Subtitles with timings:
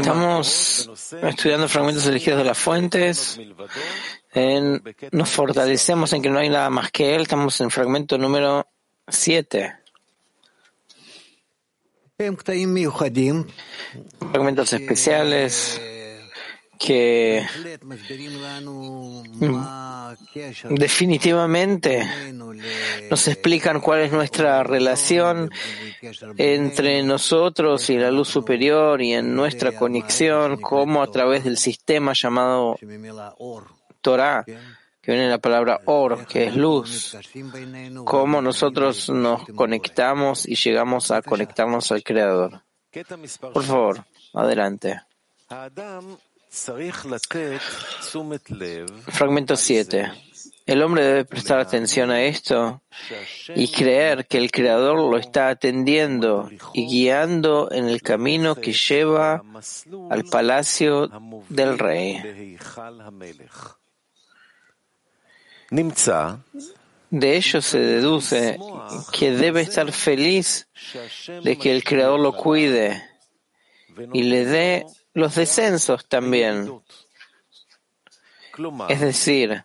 [0.00, 0.90] Estamos
[1.22, 3.40] estudiando fragmentos elegidos de las fuentes.
[5.12, 7.22] nos fortalecemos en que no hay nada más que él.
[7.22, 8.66] Estamos en fragmento número
[9.06, 9.72] 7.
[14.32, 15.80] Fragmentos especiales
[16.78, 17.44] que
[20.70, 22.06] definitivamente
[23.10, 25.50] nos explican cuál es nuestra relación
[26.36, 32.12] entre nosotros y la luz superior y en nuestra conexión, como a través del sistema
[32.14, 32.76] llamado
[34.00, 37.16] Torah, que viene la palabra or, que es luz,
[38.04, 42.62] cómo nosotros nos conectamos y llegamos a conectarnos al Creador.
[43.52, 45.00] Por favor, adelante.
[49.08, 50.10] Fragmento 7.
[50.66, 52.82] El hombre debe prestar atención a esto
[53.54, 59.42] y creer que el Creador lo está atendiendo y guiando en el camino que lleva
[60.10, 61.08] al palacio
[61.48, 62.58] del rey.
[67.10, 68.58] De ello se deduce
[69.10, 70.68] que debe estar feliz
[71.42, 73.02] de que el Creador lo cuide
[74.12, 74.86] y le dé
[75.18, 76.80] los descensos también.
[78.88, 79.64] Es decir,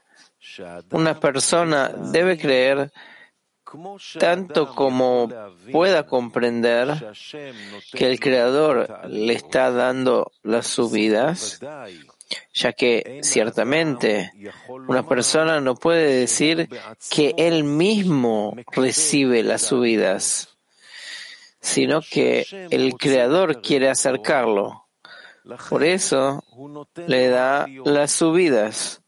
[0.91, 2.91] una persona debe creer
[4.19, 5.29] tanto como
[5.71, 7.13] pueda comprender
[7.91, 11.59] que el Creador le está dando las subidas,
[12.53, 14.31] ya que ciertamente
[14.69, 16.67] una persona no puede decir
[17.11, 20.49] que él mismo recibe las subidas,
[21.61, 24.82] sino que el Creador quiere acercarlo.
[25.69, 26.43] Por eso
[27.07, 29.01] le da las subidas.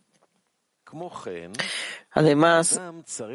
[2.12, 2.82] Además,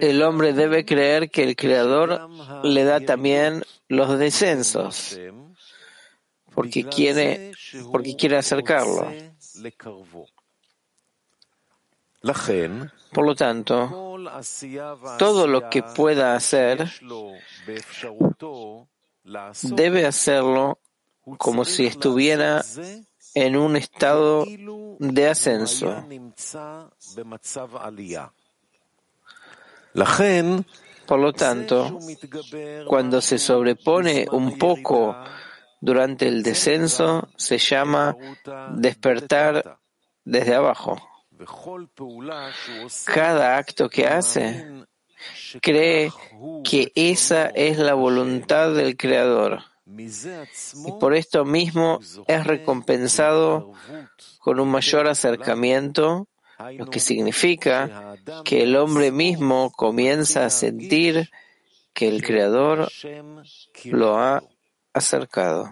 [0.01, 2.29] el hombre debe creer que el Creador
[2.63, 5.19] le da también los descensos,
[6.55, 7.53] porque quiere,
[7.91, 9.13] porque quiere acercarlo.
[13.13, 14.19] Por lo tanto,
[15.19, 16.91] todo lo que pueda hacer
[19.63, 20.79] debe hacerlo
[21.39, 22.63] como si estuviera
[23.35, 24.45] en un estado
[24.99, 26.05] de ascenso.
[31.07, 31.99] Por lo tanto,
[32.87, 35.17] cuando se sobrepone un poco
[35.81, 38.17] durante el descenso, se llama
[38.77, 39.79] despertar
[40.25, 40.97] desde abajo.
[43.07, 44.85] Cada acto que hace
[45.61, 46.13] cree
[46.63, 49.70] que esa es la voluntad del Creador.
[49.97, 53.73] Y por esto mismo es recompensado
[54.39, 56.29] con un mayor acercamiento,
[56.77, 61.31] lo que significa que el hombre mismo comienza a sentir
[61.93, 62.91] que el Creador
[63.85, 64.43] lo ha
[64.93, 65.71] acercado.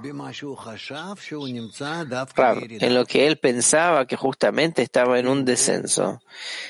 [2.81, 6.21] en lo que él pensaba que justamente estaba en un descenso.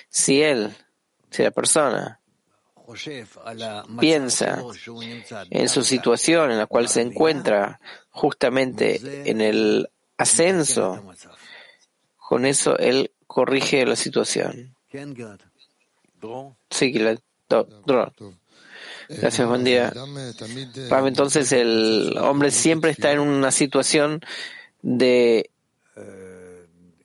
[0.08, 0.74] Si él,
[1.30, 2.20] si la persona,
[4.00, 4.62] piensa
[5.50, 11.04] en su situación en la cual se encuentra justamente en el ascenso,
[12.16, 14.74] con eso él corrige la situación.
[16.70, 16.92] Sí,
[19.08, 19.92] Gracias, buen día.
[21.06, 24.20] Entonces el hombre siempre está en una situación
[24.82, 25.50] de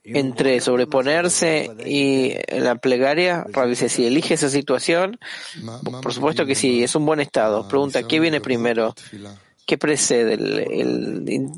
[0.03, 5.19] entre sobreponerse y la plegaria, dice, si elige esa situación,
[6.01, 7.67] por supuesto que sí, es un buen estado.
[7.67, 8.93] Pregunta, ¿qué viene primero?
[9.65, 10.33] ¿Qué precede?
[10.33, 11.51] El,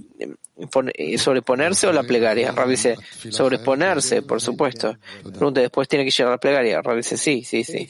[1.18, 2.52] ¿Sobreponerse o la plegaria?
[2.52, 2.96] Rabbi dice,
[3.30, 4.98] sobreponerse, por supuesto.
[5.24, 6.82] Pregunta, ¿después tiene que llegar la plegaria?
[6.82, 7.88] Rabbi dice, sí, sí, sí.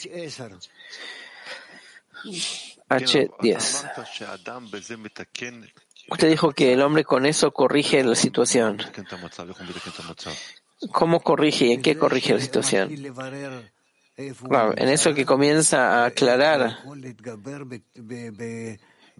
[2.90, 3.92] H10.
[6.10, 8.78] Usted dijo que el hombre con eso corrige la situación.
[10.92, 12.90] ¿Cómo corrige y en qué corrige la situación?
[14.18, 16.80] en eso que comienza a aclarar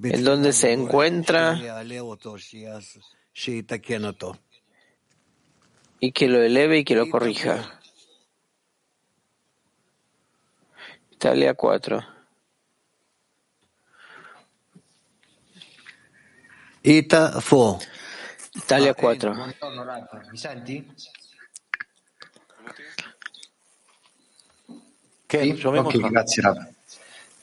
[0.04, 1.60] en dónde se encuentra
[6.00, 7.82] y que lo eleve y que lo corrija.
[11.12, 12.15] Italia 4.
[16.88, 17.80] Ita 4.
[18.54, 19.34] Italia 4.
[19.34, 20.88] Mi senti?
[20.96, 21.10] Sì?
[25.28, 26.68] Ok, grazie Rav.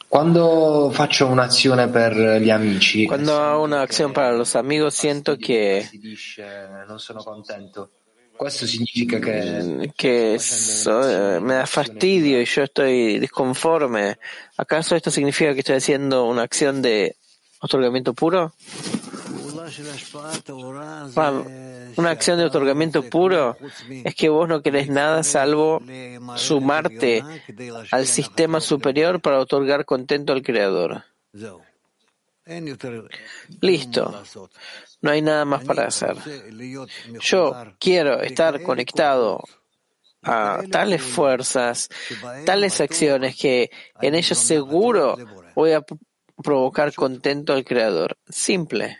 [0.06, 5.88] Quando faccio un'azione per gli amici, Cuando hago una acción para los amigos, siento que,
[5.90, 7.90] si dice non sono contento.
[8.36, 14.18] Questo significa che que so- eh, me da fastidio y yo estoy disconforme.
[14.56, 17.16] ¿Acaso esto significa que estoy haciendo una acción de
[17.60, 18.52] otorgamiento puro?
[21.96, 23.56] Una acción de otorgamiento puro
[23.88, 25.80] es que vos no querés nada salvo
[26.36, 27.22] sumarte
[27.90, 31.04] al sistema superior para otorgar contento al Creador.
[33.60, 34.22] Listo.
[35.00, 36.16] No hay nada más para hacer.
[37.20, 39.42] Yo quiero estar conectado
[40.22, 41.88] a tales fuerzas,
[42.44, 43.70] tales acciones que
[44.00, 45.16] en ellas seguro
[45.54, 45.84] voy a
[46.42, 48.18] provocar contento al Creador.
[48.28, 48.98] Simple.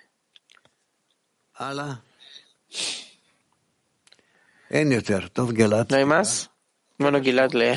[5.90, 6.50] ¿No hay más?
[6.98, 7.76] Bueno, Gilad lee.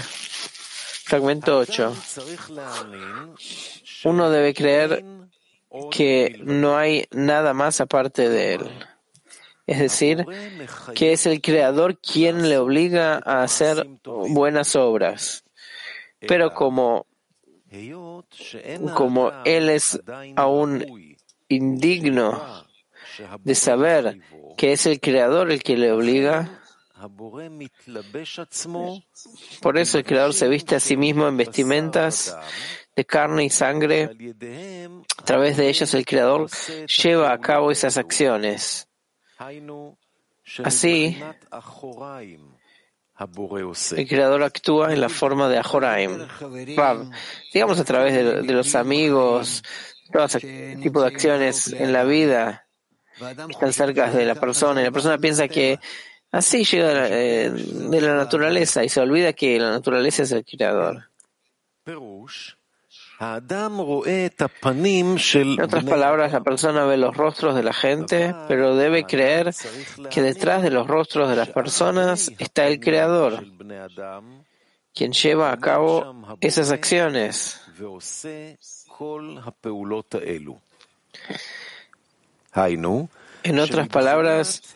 [1.04, 1.96] Fragmento 8.
[4.06, 5.06] Uno debe creer
[5.92, 8.70] que no hay nada más aparte de él.
[9.68, 10.26] Es decir,
[10.96, 15.44] que es el Creador quien le obliga a hacer buenas obras.
[16.20, 17.06] Pero como,
[18.96, 20.02] como Él es
[20.36, 21.16] aún
[21.50, 22.66] indigno
[23.40, 24.20] de saber
[24.58, 26.62] que es el Creador el que le obliga,
[29.62, 32.38] por eso el Creador se viste a sí mismo en vestimentas
[32.96, 34.10] de carne y sangre.
[35.18, 36.50] A través de ellas el Creador
[36.86, 38.88] lleva a cabo esas acciones.
[40.64, 41.22] Así,
[43.98, 46.28] el Creador actúa en la forma de Ajoraim.
[47.54, 49.64] digamos a través de, los amigos,
[50.14, 52.65] todo ese tipo de acciones en la vida
[53.50, 54.82] están cerca de la persona.
[54.82, 55.80] Y la persona piensa que
[56.32, 61.10] así llega eh, de la naturaleza y se olvida que la naturaleza es el Creador.
[65.54, 69.54] En otras palabras, la persona ve los rostros de la gente, pero debe creer
[70.10, 73.46] que detrás de los rostros de las personas está el Creador,
[74.94, 77.62] quien lleva a cabo esas acciones.
[83.44, 84.76] En otras palabras,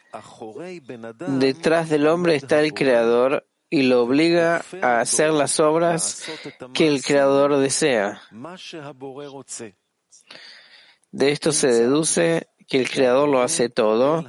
[1.28, 6.26] detrás del hombre está el Creador y lo obliga a hacer las obras
[6.74, 8.22] que el Creador desea.
[11.12, 14.24] De esto se deduce que el Creador lo hace todo,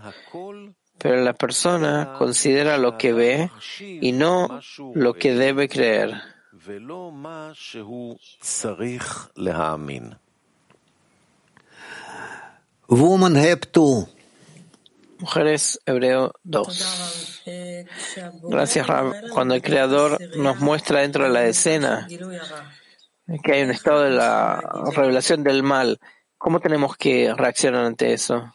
[0.99, 4.61] pero la persona considera lo que ve y no
[4.94, 6.23] lo que debe creer.
[12.91, 13.37] Woman
[15.21, 17.43] Mujeres, Hebreo 2.
[18.43, 19.31] Gracias, Rab.
[19.33, 22.09] Cuando el Creador nos muestra dentro de la escena
[23.45, 24.61] que hay un estado de la
[24.93, 26.01] revelación del mal,
[26.37, 28.53] ¿cómo tenemos que reaccionar ante eso?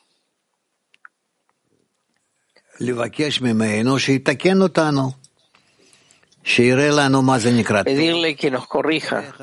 [7.85, 9.33] Pedirle que nos corrija,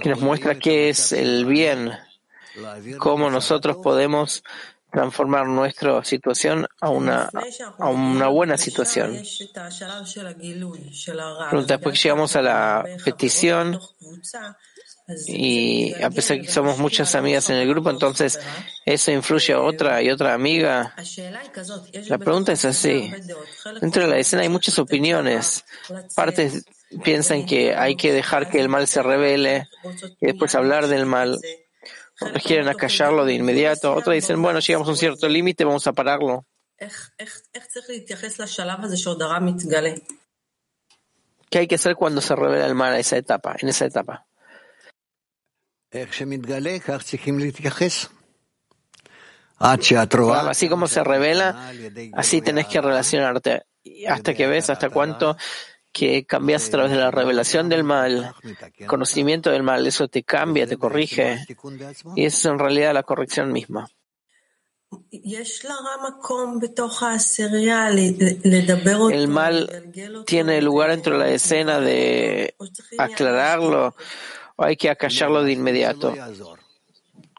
[0.00, 1.90] que nos muestre qué es el bien,
[2.98, 4.42] cómo nosotros podemos
[4.90, 7.30] transformar nuestra situación a una,
[7.78, 9.22] a una buena situación.
[11.66, 13.78] después que llegamos a la petición
[15.26, 18.40] y a pesar que somos muchas amigas en el grupo, entonces
[18.84, 20.94] eso influye a otra y otra amiga.
[22.08, 23.12] La pregunta es así.
[23.80, 25.64] Dentro de la escena hay muchas opiniones.
[26.14, 26.64] Partes
[27.04, 29.68] piensan que hay que dejar que el mal se revele
[30.20, 31.38] y después hablar del mal.
[32.20, 33.92] Otros quieren acallarlo de inmediato.
[33.92, 36.46] Otros dicen, bueno, llegamos a un cierto límite, vamos a pararlo.
[41.50, 44.26] ¿Qué hay que hacer cuando se revela el mal a esa etapa, en esa etapa?
[50.50, 51.72] Así como se revela,
[52.14, 53.62] así tenés que relacionarte.
[54.08, 55.36] Hasta que ves hasta cuánto
[55.96, 58.34] que cambias a través de la revelación del mal,
[58.86, 61.46] conocimiento del mal, eso te cambia, te corrige,
[62.14, 63.88] y eso es en realidad la corrección misma.
[69.10, 69.90] El mal
[70.26, 72.54] tiene lugar dentro de la escena de
[72.98, 73.96] aclararlo
[74.56, 76.14] o hay que acallarlo de inmediato.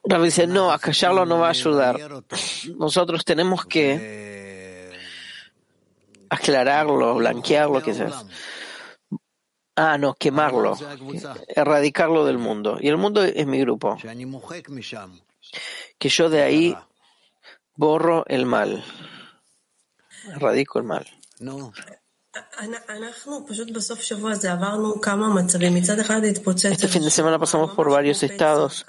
[0.03, 2.23] Rav dice, no, acallarlo no va a ayudar.
[2.75, 4.36] Nosotros tenemos que
[6.29, 8.11] aclararlo, blanquearlo, que sea.
[9.75, 10.75] Ah, no, quemarlo,
[11.47, 12.77] erradicarlo del mundo.
[12.79, 13.97] Y el mundo es mi grupo.
[15.99, 16.75] Que yo de ahí
[17.75, 18.83] borro el mal,
[20.33, 21.05] erradico el mal.
[26.73, 28.85] Este fin de semana pasamos por varios estados.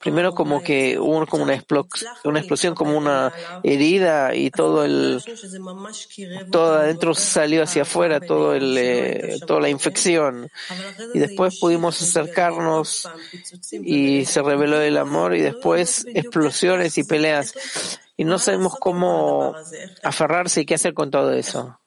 [0.00, 3.32] Primero como que hubo como una, explosión, como una
[3.62, 5.22] herida y todo el
[6.50, 10.50] todo adentro salió hacia afuera, todo el eh, toda la infección.
[11.14, 13.08] Y después pudimos acercarnos
[13.72, 17.54] y se reveló el amor y después explosiones y peleas.
[18.18, 19.54] y no sabemos cómo
[20.02, 21.78] aferrarse y qué hacer con todo eso.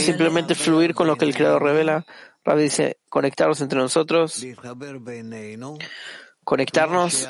[0.00, 2.04] Simplemente fluir con lo que el Creador revela.
[2.44, 4.44] Rabbi dice, conectarnos entre nosotros,
[6.44, 7.28] conectarnos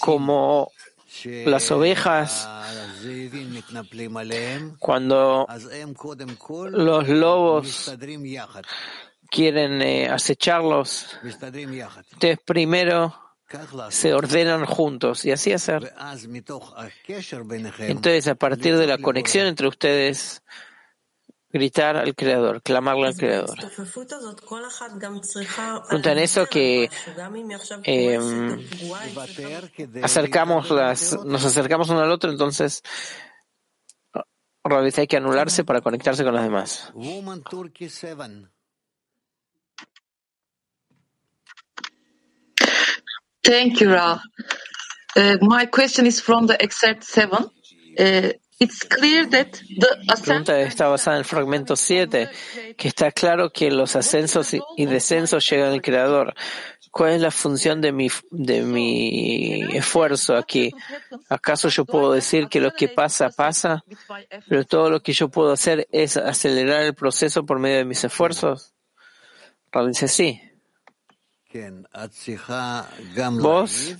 [0.00, 0.70] como
[1.46, 2.48] las ovejas
[4.78, 5.46] cuando
[6.70, 7.96] los lobos
[9.30, 11.18] quieren eh, acecharlos,
[12.12, 13.27] ustedes primero
[13.90, 15.92] se ordenan juntos y así hacer.
[17.78, 20.42] Entonces, a partir de la conexión entre ustedes,
[21.50, 23.56] gritar al Creador, clamarle al Creador.
[25.90, 26.90] Junto en eso que
[27.84, 28.18] eh,
[30.02, 32.82] acercamos las, nos acercamos uno al otro, entonces
[34.96, 36.92] hay que anularse para conectarse con los demás.
[43.42, 44.22] Thank you, Ralph.
[45.16, 47.50] Uh, my question is from the excerpt 7.
[47.98, 52.28] Uh, it's clear that the La pregunta está basada en el fragmento 7,
[52.76, 56.34] que está claro que los ascensos y descensos llegan al Creador.
[56.90, 60.72] ¿Cuál es la función de mi, de mi esfuerzo aquí?
[61.28, 63.84] ¿Acaso yo puedo decir que lo que pasa, pasa,
[64.48, 68.02] pero todo lo que yo puedo hacer es acelerar el proceso por medio de mis
[68.02, 68.74] esfuerzos?
[69.70, 70.40] Raúl dice sí.
[73.42, 73.96] Vos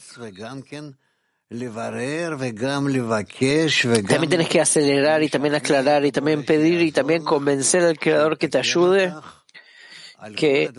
[4.06, 8.36] también tienes que acelerar y también aclarar y también pedir y también convencer al Creador
[8.36, 9.14] que te ayude
[10.36, 10.70] que,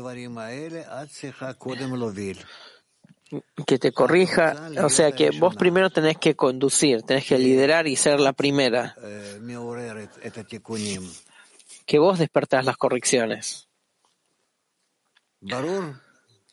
[3.66, 4.70] que te corrija.
[4.84, 8.96] O sea que vos primero tenés que conducir, tenés que liderar y ser la primera.
[11.86, 13.68] Que vos despertás las correcciones.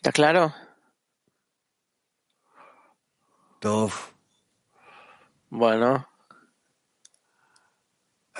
[0.06, 0.54] ¿Está claro?
[5.50, 6.06] Bueno.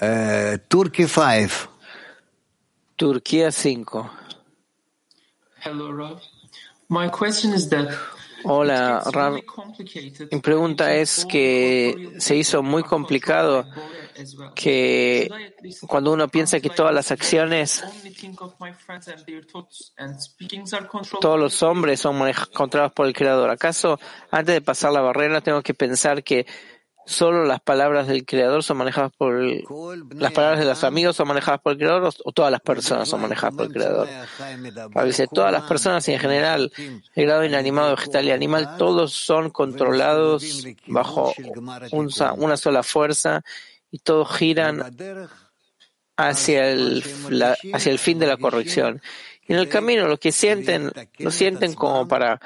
[0.01, 1.69] Uh, Turkey 5.
[2.95, 4.11] Turquía 5.
[5.65, 6.21] Hello, Rob.
[6.89, 7.89] My question is that
[8.49, 9.41] Hola, Ram.
[10.31, 13.67] Mi pregunta es que se hizo muy complicado
[14.55, 15.29] que
[15.87, 17.83] cuando uno piensa que todas las acciones,
[21.21, 22.21] todos los hombres son
[22.53, 23.51] controlados por el Creador.
[23.51, 23.99] ¿Acaso
[24.31, 26.47] antes de pasar la barrera tengo que pensar que
[27.07, 29.41] solo las palabras del creador son manejadas por
[30.15, 33.23] las palabras de los amigos son manejadas por el creador o, todas las personas son
[33.23, 34.09] manejadas por el creador.
[34.95, 36.73] A veces todas las personas y en general
[37.15, 41.33] el grado inanimado, vegetal y animal todos son controlados bajo
[41.93, 43.43] una sola fuerza
[43.93, 44.97] y todos giran
[46.17, 47.05] hacia el,
[47.73, 49.01] hacia el fin de la corrección
[49.48, 52.40] en el camino lo que sienten, lo sienten como para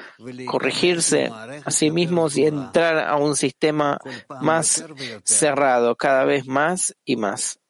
[0.46, 1.30] corregirse
[1.64, 3.98] a sí mismos y entrar a un sistema
[4.40, 4.84] más
[5.24, 7.60] cerrado, cada vez más y más.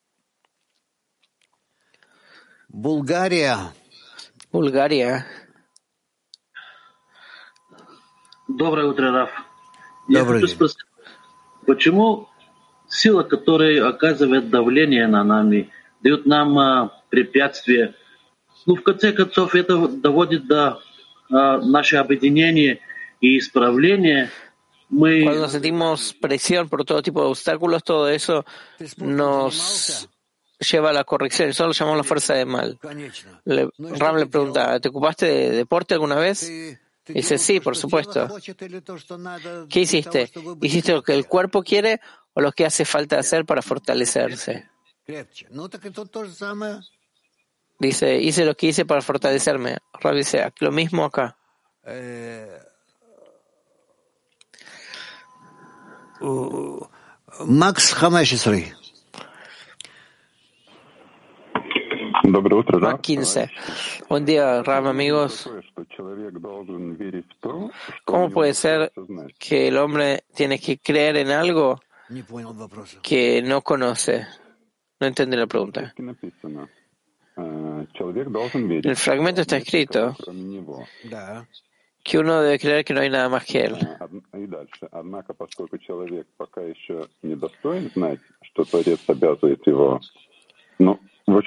[2.69, 3.73] Bulgaria.
[4.53, 5.27] Bulgaria.
[8.49, 9.31] Доброе утро, Раф.
[10.09, 10.79] Я хочу спросить,
[11.67, 12.29] почему
[12.89, 17.95] сила, которая оказывает давление на нами, дает нам препятствия
[18.67, 20.81] Ну, в конце концов, это доводит до
[21.31, 22.81] uh, наше объединение
[23.21, 24.31] и исправление.
[24.89, 25.25] Мы...
[25.25, 28.45] Cuando sentimos presión por todo tipo de obstáculos, todo eso
[28.99, 30.09] nos
[30.59, 31.49] lleva a la corrección.
[31.49, 32.79] Eso lo llamamos la fuerza de mal.
[33.45, 36.51] Le, Ram le pregunta, ¿te ocupaste de deporte alguna vez?
[37.07, 38.29] Dice, sí, por supuesto.
[39.69, 40.31] ¿Qué hiciste?
[40.61, 42.01] ¿Hiciste lo que el cuerpo quiere
[42.35, 44.69] o lo que hace falta hacer para fortalecerse?
[47.81, 49.77] Dice, hice lo que hice para fortalecerme.
[50.01, 51.37] Rabbi dice, lo mismo acá.
[51.85, 52.59] Eh,
[56.21, 56.87] uh,
[57.47, 58.75] Max 15.
[62.25, 63.51] Доброе 15.
[64.09, 65.51] Buen día, Ram, amigos.
[68.05, 68.93] ¿Cómo puede ser
[69.39, 71.81] que el hombre tiene que creer en algo
[73.03, 74.27] que no conoce?
[74.99, 75.95] No entiende la pregunta.
[77.38, 80.16] En el fragmento está escrito
[82.04, 83.76] que uno debe creer que no hay nada más que él.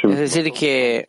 [0.05, 1.07] Es decir, que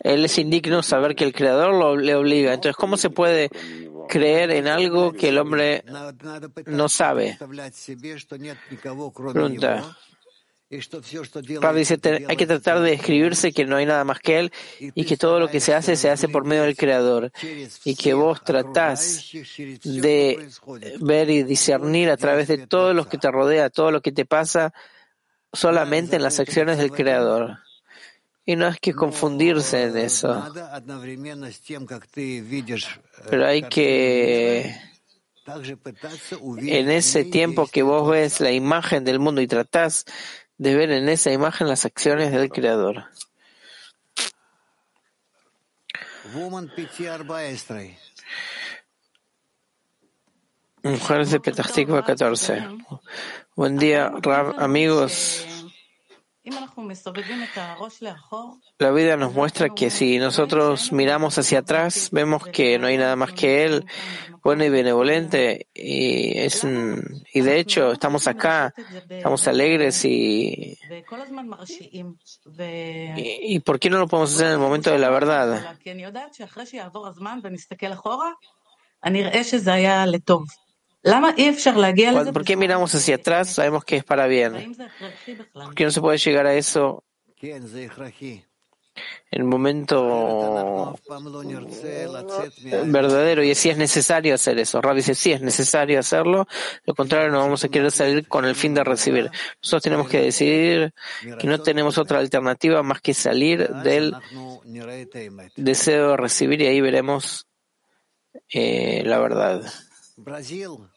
[0.00, 2.52] él es indigno saber que el Creador lo, le obliga.
[2.52, 3.50] Entonces, ¿cómo se puede
[4.08, 5.84] creer en algo que el hombre
[6.66, 7.38] no sabe?
[9.32, 9.96] Pregunta.
[10.68, 15.04] Rav dice, hay que tratar de describirse que no hay nada más que Él y
[15.04, 17.30] que todo lo que se hace se hace por medio del Creador
[17.84, 19.30] y que vos tratás
[19.84, 20.48] de
[21.00, 24.24] ver y discernir a través de todo lo que te rodea, todo lo que te
[24.24, 24.74] pasa,
[25.52, 27.58] solamente en las acciones del Creador.
[28.44, 30.52] Y no es que confundirse en eso.
[33.30, 34.76] Pero hay que,
[35.46, 40.04] en ese tiempo que vos ves la imagen del mundo y tratás
[40.58, 43.04] de ver en esa imagen las acciones del Creador.
[50.82, 51.64] Mujeres de Petah
[52.04, 52.64] 14.
[53.54, 54.12] Buen día,
[54.58, 55.65] amigos.
[58.78, 63.16] La vida nos muestra que si nosotros miramos hacia atrás, vemos que no hay nada
[63.16, 63.84] más que Él,
[64.44, 68.72] bueno y benevolente, y, es, y de hecho estamos acá,
[69.08, 70.78] estamos alegres y,
[73.16, 75.76] y, ¿por qué no lo podemos hacer en el momento de la verdad?
[82.32, 83.54] ¿Por qué miramos hacia atrás?
[83.54, 84.76] Sabemos que es para bien.
[85.52, 87.04] ¿Por qué no se puede llegar a eso
[87.40, 87.62] en
[89.30, 90.96] el momento
[92.86, 93.44] verdadero?
[93.44, 94.80] Y si es necesario hacer eso.
[94.80, 96.48] Rabbi dice, sí es necesario hacerlo.
[96.84, 99.30] Lo contrario, no vamos a querer salir con el fin de recibir.
[99.62, 100.92] Nosotros tenemos que decidir
[101.38, 104.16] que no tenemos otra alternativa más que salir del
[105.54, 107.46] deseo de recibir y ahí veremos
[108.48, 109.62] eh, la verdad.
[110.16, 110.88] Brasil.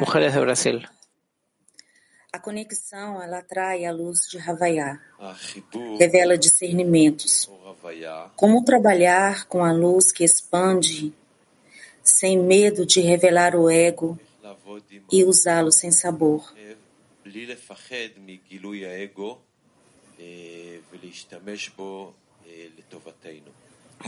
[0.00, 0.82] Mujeres de Brasil.
[2.32, 5.00] A conexão ela atrai a luz de Havaiá,
[5.98, 7.50] revela discernimentos.
[8.36, 11.14] Como trabalhar com a luz que expande,
[12.02, 14.18] sem medo de revelar o ego
[15.10, 16.54] e usá-lo sem sabor.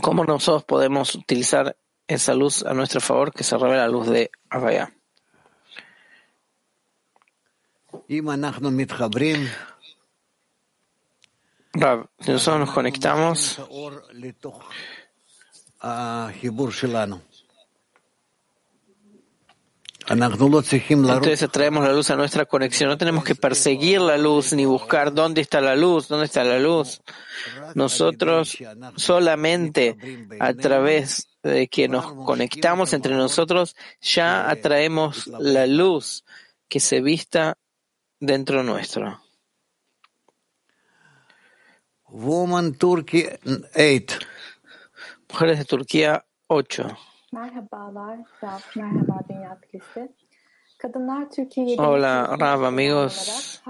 [0.01, 1.75] Como nosotros podemos utilizar
[2.07, 4.93] esa luz a nuestro favor que se revela la luz de Avaya.
[11.73, 13.59] Rav, si nosotros nos conectamos,
[21.17, 22.89] entonces atraemos la luz a nuestra conexión.
[22.89, 26.59] No tenemos que perseguir la luz ni buscar dónde está la luz, dónde está la
[26.59, 27.01] luz.
[27.73, 28.55] Nosotros
[28.95, 29.97] solamente
[30.39, 36.25] a través de que nos conectamos entre nosotros ya atraemos la luz
[36.67, 37.57] que se vista
[38.19, 39.21] dentro nuestro.
[42.07, 43.27] Woman Turkey
[43.75, 44.19] 8.
[45.29, 46.97] Mujeres de Turquía 8.
[51.77, 53.61] Hola, Rab, amigos.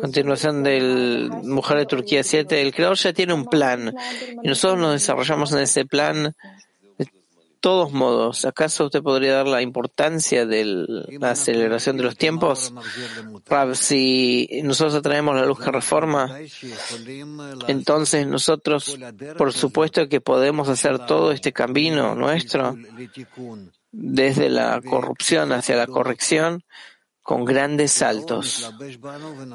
[0.00, 2.60] Continuación del Mujer de Turquía 7.
[2.60, 3.94] El creador ya tiene un plan
[4.42, 6.34] y nosotros nos desarrollamos en ese plan
[7.60, 12.72] todos modos, ¿acaso usted podría dar la importancia de la aceleración de los tiempos?
[13.74, 16.38] si nosotros atraemos la luz que reforma,
[17.68, 18.98] entonces nosotros,
[19.36, 22.76] por supuesto que podemos hacer todo este camino nuestro,
[23.92, 26.64] desde la corrupción hacia la corrección,
[27.22, 28.72] con grandes saltos,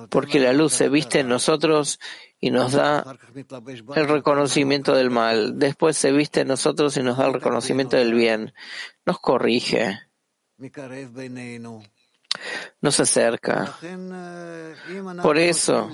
[0.10, 2.00] porque la luz se viste en nosotros
[2.40, 3.18] y nos da
[3.96, 5.58] el reconocimiento del mal.
[5.58, 8.54] Después se viste en nosotros y nos da el reconocimiento del bien.
[9.06, 10.00] Nos corrige.
[12.82, 13.78] Nos acerca.
[15.22, 15.90] Por eso,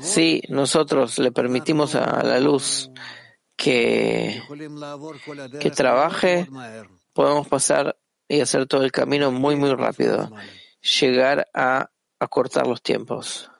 [0.00, 2.90] si nosotros le permitimos a la luz
[3.56, 4.42] que,
[5.60, 6.48] que trabaje,
[7.14, 7.96] podemos pasar
[8.28, 10.30] y hacer todo el camino muy, muy rápido.
[11.00, 13.50] Llegar a acortar los tiempos.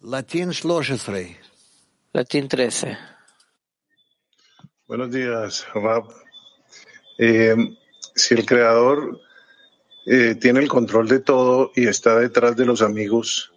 [0.00, 1.38] Latín 13.
[2.12, 2.96] Latín 13.
[4.86, 6.04] Buenos días, Rab.
[7.18, 7.56] Eh,
[8.14, 9.20] si el creador
[10.06, 13.52] eh, tiene el control de todo y está detrás de los amigos,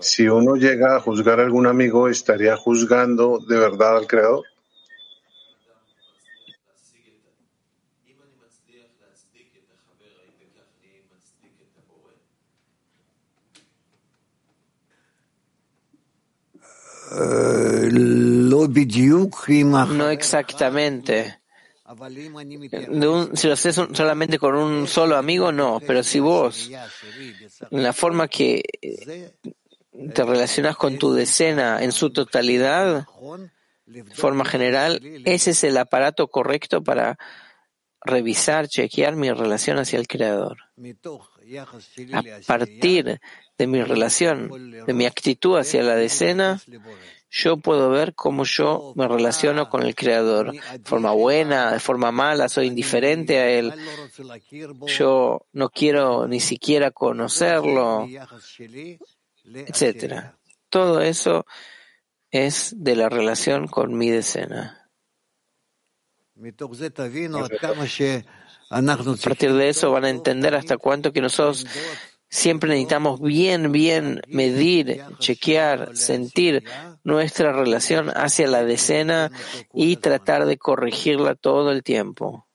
[0.00, 4.44] si uno llega a juzgar a algún amigo, ¿estaría juzgando de verdad al creador?
[19.86, 21.40] No exactamente.
[23.34, 25.80] si lo haces solamente con un solo amigo, no.
[25.86, 26.70] Pero si vos,
[27.70, 28.62] en la forma que
[30.14, 33.06] te relacionas con tu decena en su totalidad,
[33.86, 37.18] de forma general, ese es el aparato correcto para
[38.00, 40.58] revisar, chequear mi relación hacia el Creador.
[42.12, 43.20] A partir
[43.58, 46.60] de mi relación, de mi actitud hacia la decena,
[47.30, 50.52] yo puedo ver cómo yo me relaciono con el Creador.
[50.52, 53.74] De forma buena, de forma mala, soy indiferente a Él.
[54.86, 58.08] Yo no quiero ni siquiera conocerlo,
[59.44, 60.32] etc.
[60.68, 61.46] Todo eso
[62.30, 64.90] es de la relación con mi decena.
[68.70, 71.66] A partir de eso van a entender hasta cuánto que nosotros
[72.28, 76.64] siempre necesitamos bien, bien medir, chequear, sentir
[77.04, 79.30] nuestra relación hacia la decena
[79.72, 82.46] y tratar de corregirla todo el tiempo.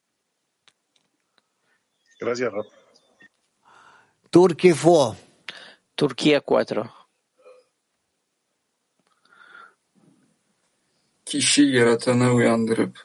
[2.20, 2.70] Gracias, Rafa.
[4.30, 5.18] Turquía 4.
[5.96, 6.90] Turquía 4.
[11.26, 13.00] Kişi yaratanı uyandırıp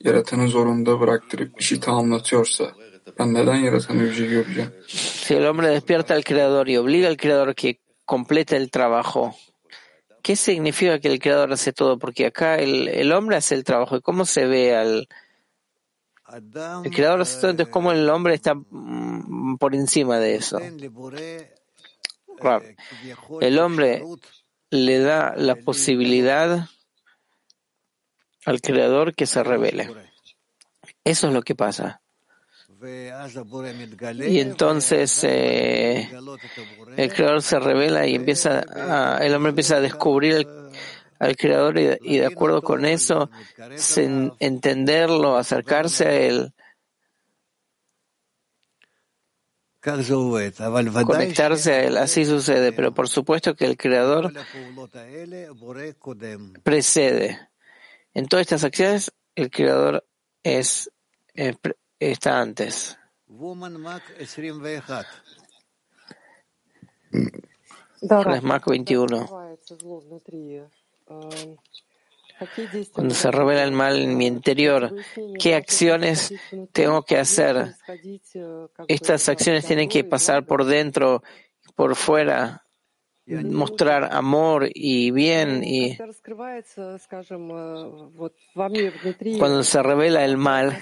[0.00, 2.74] yaratanı zorunda bıraktırıp işi tamamlatıyorsa
[4.86, 9.36] Si el hombre despierta al Creador y obliga al Creador que complete el trabajo,
[10.22, 11.98] ¿qué significa que el Creador hace todo?
[11.98, 13.96] Porque acá el, el hombre hace el trabajo.
[13.96, 15.08] ¿Y cómo se ve al...
[16.90, 20.58] Creador hace entonces cómo el hombre está mm, por encima de eso.
[23.40, 24.02] El hombre
[24.70, 26.68] le da la posibilidad
[28.46, 29.90] al Creador que se revele.
[31.04, 32.00] Eso es lo que pasa.
[34.28, 36.10] Y entonces eh,
[36.96, 40.46] el Creador se revela y empieza a, el hombre empieza a descubrir
[41.18, 43.30] al Creador y, de acuerdo con eso
[44.38, 46.52] entenderlo, acercarse a Él,
[51.06, 51.96] conectarse a Él.
[51.96, 54.32] Así sucede, pero por supuesto que el Creador
[56.62, 57.48] precede.
[58.14, 60.06] En todas estas acciones, el creador
[60.42, 60.90] es,
[61.34, 61.54] eh,
[61.98, 62.98] está antes.
[68.42, 69.26] Mac 21.
[72.92, 74.94] Cuando se revela el mal en mi interior,
[75.38, 76.34] ¿qué acciones
[76.72, 77.74] tengo que hacer?
[78.88, 81.22] Estas acciones tienen que pasar por dentro,
[81.76, 82.63] por fuera,
[83.26, 85.96] mostrar amor y bien y
[89.38, 90.78] cuando se revela el mal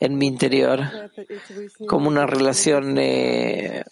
[0.00, 0.80] en mi interior
[1.86, 3.84] como una relación eh,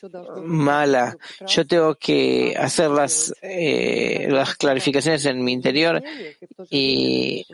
[0.42, 1.16] mala.
[1.46, 6.02] yo tengo que hacer las eh, las clarificaciones en mi interior
[6.68, 7.46] y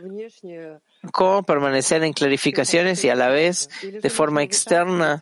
[1.11, 5.21] cómo permanecer en clarificaciones y a la vez de forma externa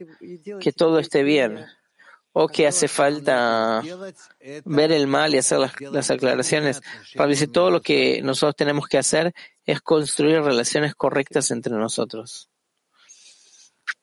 [0.62, 1.66] que todo esté bien
[2.37, 3.83] o que hace falta
[4.65, 6.81] ver el mal y hacer las, aclaraciones.
[7.15, 9.35] Pablo dice, todo lo que nosotros tenemos que hacer
[9.65, 12.49] es construir relaciones correctas entre nosotros.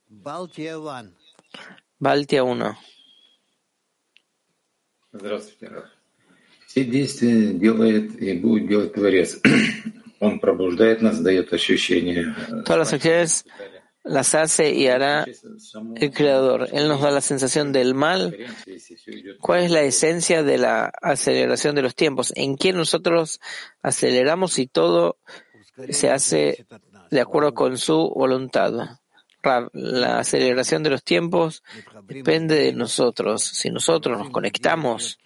[0.08, 0.78] Baltia
[2.44, 2.78] 1.
[5.12, 5.86] Здравствуйте, Раф.
[6.68, 9.42] Все действия делает и будет делать Творец.
[10.20, 12.36] Он пробуждает нас, дает ощущение.
[12.64, 13.46] Todas las acciones
[14.05, 15.27] las hace y hará
[15.97, 16.69] el Creador.
[16.73, 18.37] Él nos da la sensación del mal.
[19.41, 22.33] ¿Cuál es la esencia de la aceleración de los tiempos?
[22.37, 23.41] ¿En qué nosotros
[23.83, 25.17] aceleramos y todo
[25.89, 26.67] se hace
[27.11, 28.99] de acuerdo con su voluntad?
[29.73, 31.63] La aceleración de los tiempos
[32.07, 33.43] depende de nosotros.
[33.43, 35.19] Si nosotros nos conectamos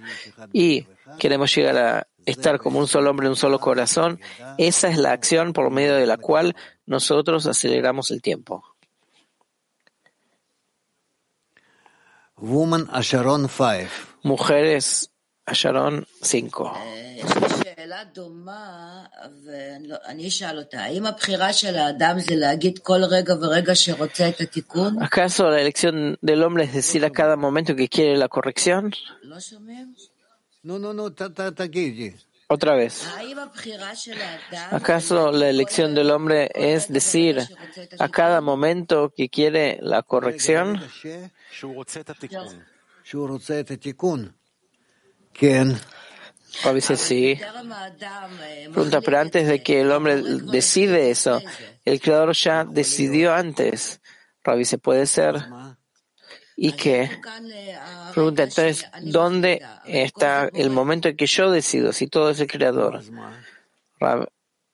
[0.52, 0.86] y
[1.18, 4.20] queremos llegar a estar como un solo hombre, un solo corazón,
[4.58, 6.54] esa es la acción por medio de la cual
[6.86, 8.64] nosotros aceleramos el tiempo.
[12.36, 13.88] Woman Asharon 5.
[14.22, 15.10] Mujeres
[15.44, 16.72] Asharon 5.
[25.00, 28.92] ¿Acaso la elección del hombre es decir a cada momento que quiere la corrección?
[30.68, 31.04] No, no, no,
[32.48, 33.08] otra vez,
[34.70, 37.40] ¿acaso la elección del hombre es decir
[37.98, 40.78] a cada momento que quiere la corrección?
[46.64, 47.40] A veces sí.
[48.70, 51.40] Pregunta, pero antes de que el hombre decide eso,
[51.86, 54.02] el Creador ya decidió antes.
[54.44, 55.46] Rabbi, ¿se puede ser?
[56.60, 57.08] Y que
[58.12, 63.00] pregunta entonces dónde está el momento en que yo decido si todo es el creador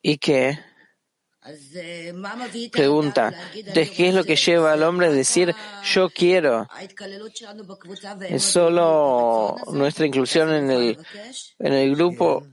[0.00, 0.58] y que
[2.72, 6.66] pregunta entonces qué es lo que lleva al hombre a decir yo quiero
[8.30, 10.98] es solo nuestra inclusión en el
[11.58, 12.46] en el grupo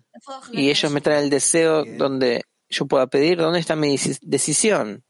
[0.52, 5.06] y ellos me traen el deseo donde yo pueda pedir dónde está mi decisión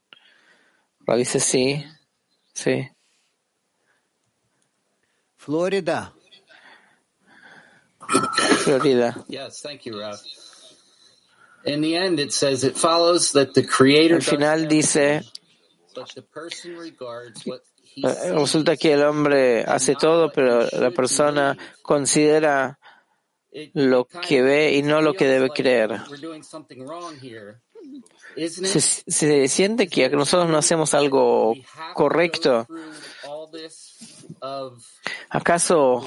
[1.17, 1.83] dice sí,
[2.53, 2.87] sí.
[5.41, 6.13] Florida.
[8.63, 9.25] Florida.
[9.27, 10.21] Yes, thank you, Rav.
[11.65, 15.23] In the end, it says it follows that the creator Al final dice,
[18.35, 22.77] resulta que el hombre hace todo, pero la persona considera
[23.73, 26.01] lo que ve y no lo que debe creer.
[28.63, 31.55] Se, se, siente que nosotros no hacemos algo
[31.95, 32.67] correcto.
[35.29, 36.03] ¿Acaso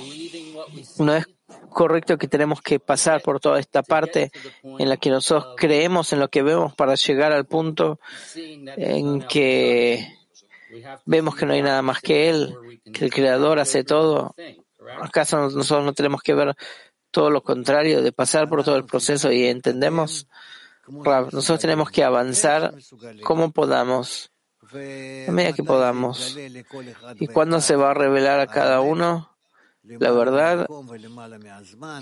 [0.98, 1.26] no es
[1.70, 4.30] correcto que tenemos que pasar por toda esta parte
[4.62, 8.00] en la que nosotros creemos en lo que vemos para llegar al punto
[8.34, 10.06] en que
[11.06, 12.56] vemos que no hay nada más que Él,
[12.92, 14.34] que el Creador hace todo?
[15.00, 16.54] ¿Acaso nosotros no tenemos que ver
[17.10, 20.26] todo lo contrario, de pasar por todo el proceso y entendemos?
[20.86, 22.74] nosotros tenemos que avanzar
[23.22, 24.30] como podamos,
[24.74, 26.36] a medida que podamos.
[27.18, 29.30] ¿Y cuándo se va a revelar a cada uno?
[29.86, 30.66] La verdad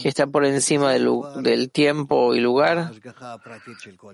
[0.01, 1.11] que está por encima del,
[1.43, 2.93] del, tiempo y lugar,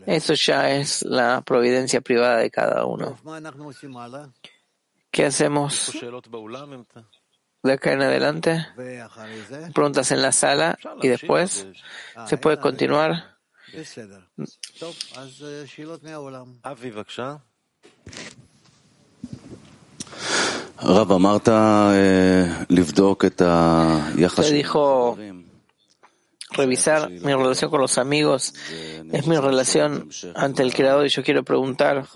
[0.07, 3.19] eso ya es la providencia privada de cada uno.
[5.11, 5.93] ¿Qué hacemos
[7.63, 8.67] de acá en adelante?
[9.75, 11.67] Preguntas en la sala y después
[12.27, 13.37] se puede continuar.
[24.49, 25.19] Te dijo
[26.53, 28.55] revisar mi relación con los amigos.
[29.13, 32.07] es mi relación ante el Creador y yo quiero preguntar.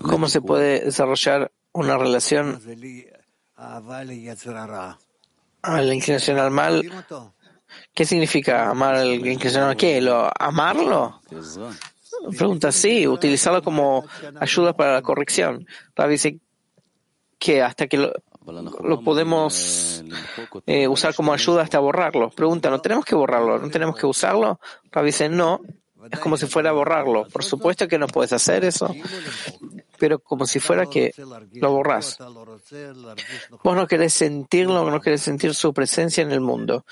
[0.00, 2.60] cómo se puede desarrollar una relación
[5.62, 6.82] a la inclinación al mal
[7.94, 10.00] ¿Qué significa amar al inclinación ¿Qué?
[10.00, 11.20] ¿Lo, ¿Amarlo?
[12.36, 14.04] Pregunta, sí, utilizarlo como
[14.40, 15.66] ayuda para la corrección.
[15.96, 16.38] Rav dice
[17.38, 18.12] que hasta que lo,
[18.46, 20.04] lo podemos
[20.66, 22.30] eh, usar como ayuda hasta borrarlo.
[22.30, 23.58] Pregunta, ¿no tenemos que borrarlo?
[23.58, 24.60] ¿No tenemos que usarlo?
[24.90, 25.60] Rav dice, no,
[26.10, 27.26] es como si fuera a borrarlo.
[27.28, 28.94] Por supuesto que no puedes hacer eso,
[29.98, 31.12] pero como si fuera que
[31.54, 32.18] lo borras.
[33.62, 36.84] Vos no querés sentirlo, no querés sentir su presencia en el mundo.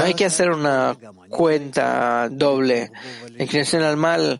[0.00, 0.96] No hay que hacer una
[1.28, 2.92] cuenta doble.
[3.36, 4.38] La inclinación al mal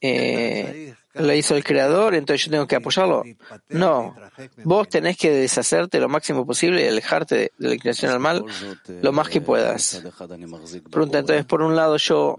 [0.00, 3.24] eh, la hizo el creador, entonces yo tengo que apoyarlo.
[3.68, 4.14] No,
[4.64, 8.44] vos tenés que deshacerte lo máximo posible y alejarte de, la inclinación al mal
[9.02, 10.02] lo más que puedas.
[10.90, 12.36] Pregunta, entonces, por un lado yo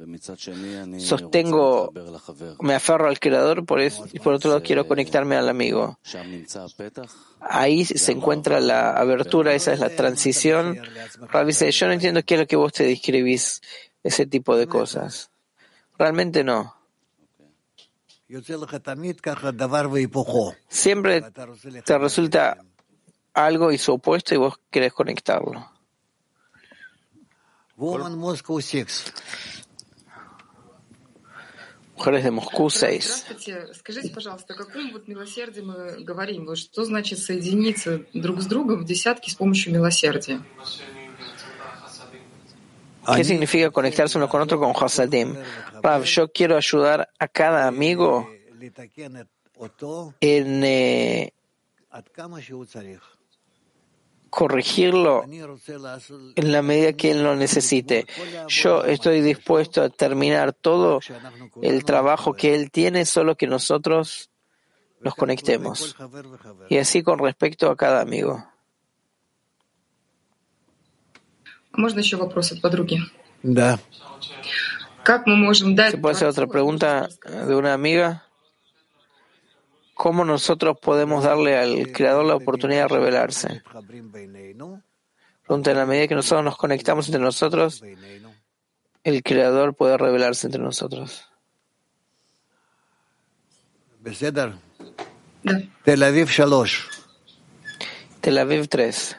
[0.98, 1.92] sostengo,
[2.62, 6.00] me aferro al creador por eso, y por otro lado quiero conectarme al amigo.
[7.42, 10.80] Ahí se encuentra la abertura, esa es la transición.
[11.46, 13.62] Dice, yo no entiendo qué es lo que vos te describís,
[14.04, 15.32] ese tipo de cosas.
[15.98, 16.79] Realmente no.
[20.70, 21.22] Siempre
[21.84, 22.58] te resulta
[23.34, 25.66] algo y su opuesto y vos querés conectarlo.
[31.98, 33.26] Mujeres de Moscú 6.
[33.74, 36.56] Скажите, пожалуйста, о каком вот милосердии мы говорим?
[36.56, 40.42] Что значит соединиться друг с другом в десятки с помощью милосердия?
[43.16, 45.36] ¿Qué significa conectarse uno con otro con Hasadim?
[45.82, 48.30] Rav, yo quiero ayudar a cada amigo
[50.22, 51.34] en eh,
[54.30, 58.06] corregirlo en la medida que él lo necesite.
[58.48, 61.00] Yo estoy dispuesto a terminar todo
[61.62, 64.30] el trabajo que él tiene, solo que nosotros
[65.02, 65.96] nos conectemos.
[66.70, 68.46] Y así con respecto a cada amigo.
[71.79, 73.01] ¿Можно еще вопрос от подруги?
[73.43, 73.79] Да.
[75.05, 75.93] Как мы можем дать...
[75.93, 78.25] ¿Se puede hacer otra pregunta de una amiga?
[79.95, 83.63] ¿Cómo nosotros podemos darle al Creador la oportunidad de revelarse?
[85.47, 87.83] Pregunta, en la medida que nosotros nos conectamos entre nosotros,
[89.05, 91.29] el Creador puede revelarse entre nosotros.
[95.85, 96.75] Tel Aviv 3.
[98.21, 99.17] Tel Aviv 3.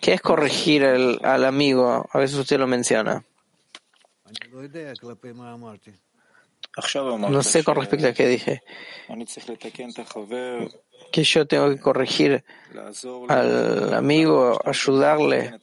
[0.00, 2.08] ¿Qué es corregir al amigo?
[2.10, 3.22] A veces usted lo menciona.
[7.28, 8.62] No sé con respecto a qué dije.
[11.12, 12.44] Que yo tengo que corregir
[13.28, 15.58] al amigo, ayudarle.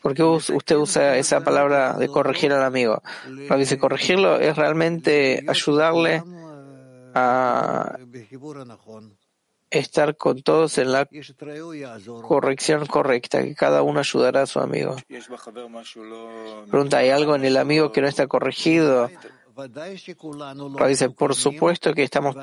[0.00, 3.02] ¿Por qué usted usa esa palabra de corregir al amigo?
[3.28, 6.22] Lo dice corregirlo es realmente ayudarle
[7.14, 7.96] a
[9.70, 11.08] estar con todos en la
[12.22, 14.96] corrección correcta, que cada uno ayudará a su amigo.
[16.70, 19.08] Pregunta, ¿hay algo en el amigo que no está corregido?
[20.88, 22.34] Dice, por supuesto que estamos,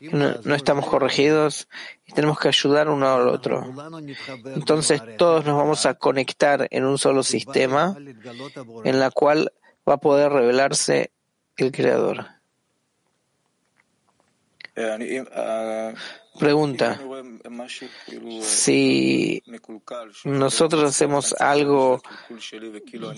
[0.00, 1.68] no, estamos corregidos
[2.06, 3.64] y tenemos que ayudar uno al otro.
[4.54, 7.96] Entonces todos nos vamos a conectar en un solo sistema
[8.84, 9.52] en la cual
[9.88, 11.12] va a poder revelarse
[11.56, 12.26] el Creador.
[16.38, 17.00] Pregunta,
[18.42, 19.42] si
[20.24, 22.00] nosotros hacemos algo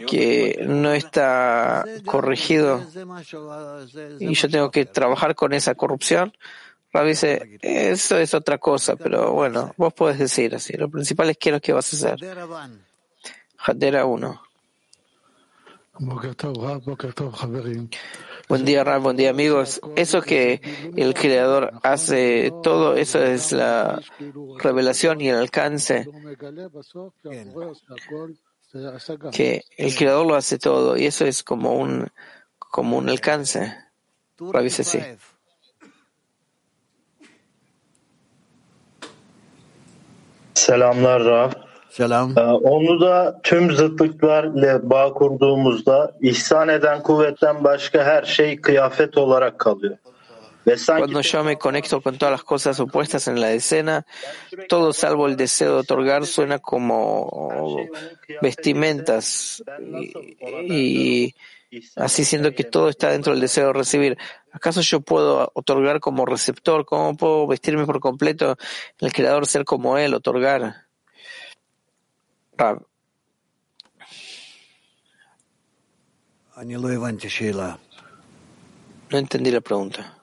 [0.08, 2.84] que no está corregido
[4.18, 6.32] y yo tengo que trabajar con esa corrupción,
[6.92, 10.72] Rabbi dice, eso es otra cosa, pero bueno, vos podés decir así.
[10.76, 12.36] Lo principal es qué lo que vas a hacer.
[13.58, 14.42] Hadera 1.
[18.50, 19.80] Buen día, Ram, buen día, amigos.
[19.94, 20.60] Eso que
[20.96, 24.02] el Creador hace todo, eso es la
[24.58, 26.04] revelación y el alcance.
[29.30, 32.08] Que el Creador lo hace todo y eso es como un,
[32.58, 33.72] como un alcance.
[34.40, 34.98] Rabbi dice sí.
[40.54, 41.69] Selamlar Rab.
[41.90, 42.36] Selam.
[42.62, 49.96] Onu da tüm zıtlıklarla bağ kurduğumuzda ihsan eden kuvvetten başka her şey kıyafet olarak kalıyor.
[50.86, 54.04] Cuando yo me conecto con todas las cosas opuestas en la escena,
[54.68, 57.88] todo salvo el deseo de otorgar suena como
[58.42, 59.62] vestimentas
[60.68, 61.34] y,
[61.96, 64.18] así siendo que todo está dentro del deseo de recibir.
[64.52, 66.84] ¿Acaso yo puedo otorgar como receptor?
[66.84, 68.56] ¿Cómo puedo vestirme por completo
[68.98, 70.89] el creador, ser como él, otorgar?
[79.10, 80.18] No entendí la pregunta.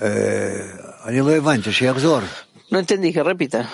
[0.00, 0.72] Eh,
[2.70, 3.68] no entendí, que repita.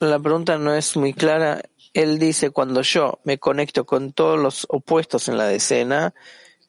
[0.00, 1.62] La pregunta no es muy clara.
[1.94, 6.12] Él dice, cuando yo me conecto con todos los opuestos en la decena,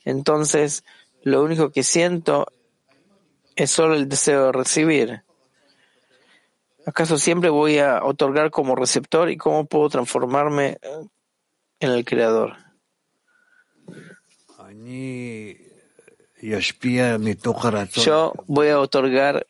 [0.06, 0.84] entonces
[1.24, 2.46] lo único que siento
[3.56, 5.24] es solo el deseo de recibir.
[6.86, 10.78] ¿Acaso siempre voy a otorgar como receptor y cómo puedo transformarme
[11.80, 12.58] en el creador?
[18.04, 19.46] Yo voy a otorgar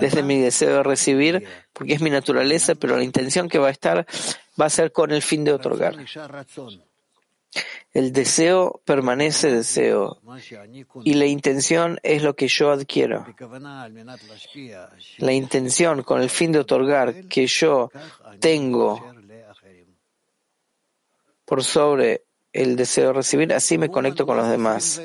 [0.00, 3.70] desde mi deseo de recibir, porque es mi naturaleza, pero la intención que va a
[3.70, 4.06] estar
[4.60, 5.94] va a ser con el fin de otorgar.
[7.92, 10.20] El deseo permanece deseo
[11.04, 13.26] y la intención es lo que yo adquiero.
[15.18, 17.90] La intención con el fin de otorgar que yo
[18.38, 19.04] tengo
[21.44, 25.02] por sobre el deseo de recibir, así me conecto con los demás.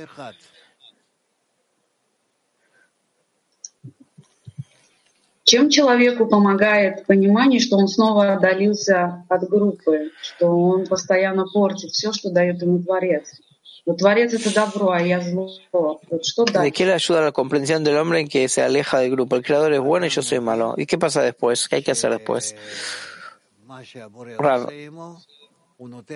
[5.45, 12.12] Чем человеку помогает понимание, что он снова отдалился от группы, что он постоянно портит все,
[12.12, 13.31] что дает ему Творец?
[13.86, 15.47] Но Творец это добро, а я зло.
[15.71, 19.12] Вот что ¿De qué le ayuda la comprensión del hombre en que se aleja del
[19.12, 19.36] grupo?
[19.36, 20.73] El creador es bueno y yo soy malo.
[20.77, 21.67] ¿Y qué pasa después?
[21.67, 22.55] ¿Qué hay que hacer después?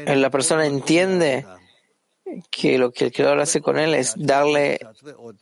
[0.08, 1.46] La persona entiende
[2.51, 4.81] que lo que el creador hace con él es darle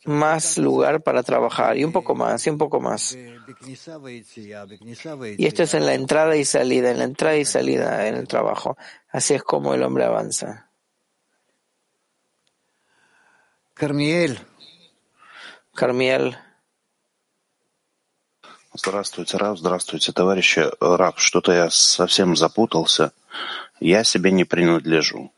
[0.05, 3.17] más lugar para trabajar y un poco más y un poco más.
[5.39, 8.29] Y esto es en la entrada y salida, en la entrada y salida en el
[8.29, 8.77] trabajo.
[9.11, 10.69] Así es como el hombre avanza.
[13.75, 14.39] Carmiel.
[15.75, 16.37] Carmiel.
[18.75, 20.65] Здравствуйте, Рав, здравствуйте, товарищи.
[20.81, 23.13] Рав, что-то я совсем запутался.
[23.81, 25.31] Я себе не принадлежу.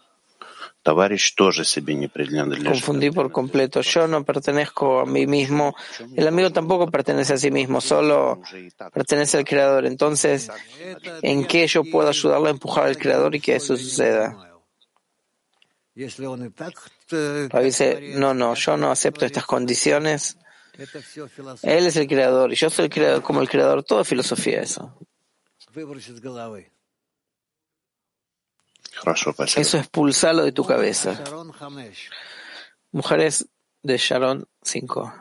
[2.71, 3.81] Confundí por completo.
[3.81, 5.75] Yo no pertenezco a mí mismo.
[6.15, 8.41] El amigo tampoco pertenece a sí mismo, solo
[8.93, 9.85] pertenece al Creador.
[9.85, 10.49] Entonces,
[11.21, 14.35] ¿en qué yo puedo ayudarlo a empujar al Creador y que eso suceda?
[17.61, 20.37] dice, no, no, yo no acepto estas condiciones.
[21.61, 23.83] Él es el Creador y yo soy el Creador como el Creador.
[23.83, 24.97] Todo filosofía eso.
[29.61, 31.21] Eso expulsalo de tu cabeza.
[32.91, 33.47] Mujeres
[33.83, 35.13] de Sharon 5.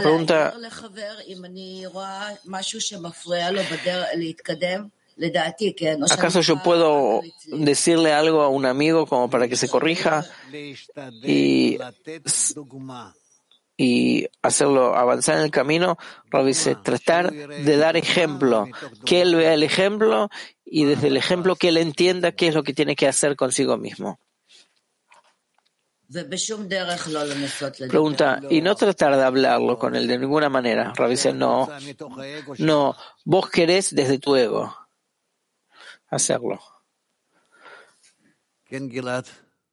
[0.00, 0.54] Pregunta,
[6.10, 10.24] ¿acaso yo puedo decirle algo a un amigo como para que se corrija
[11.22, 11.78] y,
[13.82, 15.96] y hacerlo avanzar en el camino?
[16.44, 18.68] dice, tratar de dar ejemplo,
[19.06, 20.28] que él vea el ejemplo
[20.66, 23.78] y desde el ejemplo que él entienda qué es lo que tiene que hacer consigo
[23.78, 24.20] mismo.
[27.88, 30.92] Pregunta, y no tratar de hablarlo con él de ninguna manera.
[30.94, 31.66] Rav dice, no,
[32.58, 34.76] no, vos querés desde tu ego
[36.10, 36.60] hacerlo.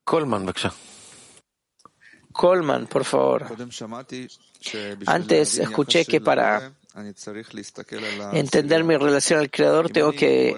[0.06, 0.46] Colman,
[2.38, 3.48] Colman, por favor.
[5.08, 6.72] Antes escuché que para
[8.32, 10.56] entender mi relación al Creador tengo que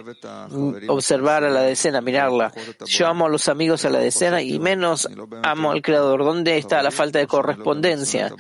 [0.89, 2.51] observar a la decena, mirarla.
[2.85, 5.07] Yo amo a los amigos a la decena y menos
[5.41, 6.25] amo al Creador.
[6.25, 8.35] ¿Dónde está la falta de correspondencia?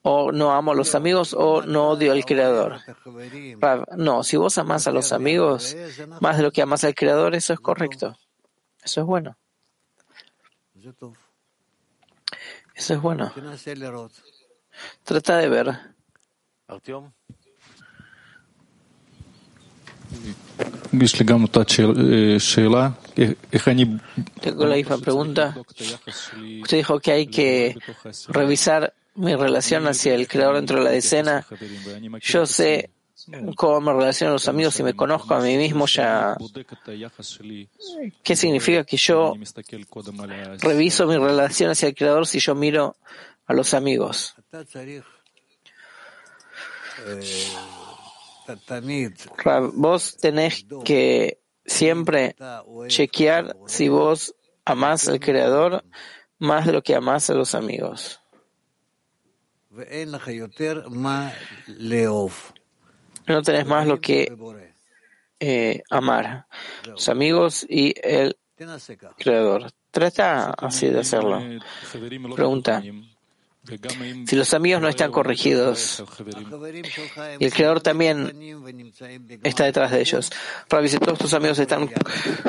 [0.00, 2.80] O no amo a los amigos o no odio al Creador.
[3.98, 5.76] No, si vos amás a los amigos
[6.20, 8.16] más de lo que amas al Creador, eso es correcto.
[8.82, 9.36] Eso es bueno.
[12.76, 13.32] Eso es bueno.
[15.02, 15.78] Trata de ver.
[16.68, 17.10] Artyom.
[24.40, 25.56] Tengo la misma pregunta.
[26.62, 27.76] Usted dijo que hay que
[28.28, 31.46] revisar mi relación hacia el creador dentro de la decena.
[32.20, 32.90] Yo sé
[33.56, 36.36] cómo me relaciono a los amigos y me conozco a mí mismo ya.
[38.22, 39.34] ¿Qué significa que yo
[40.60, 42.96] reviso mi relación hacia el creador si yo miro
[43.46, 44.34] a los amigos?
[49.74, 52.36] Vos tenés que siempre
[52.86, 55.84] chequear si vos amás al Creador
[56.38, 58.20] más de lo que amás a los amigos.
[63.26, 64.32] No tenés más lo que
[65.40, 66.46] eh, amar,
[66.86, 68.36] los amigos y el
[69.18, 69.70] Creador.
[69.90, 71.42] Trata así de hacerlo.
[72.34, 72.82] Pregunta.
[74.26, 76.04] Si los amigos no están corregidos
[77.40, 78.32] y el Creador también
[79.42, 80.30] está detrás de ellos,
[80.68, 81.90] Rabbi, si todos tus amigos están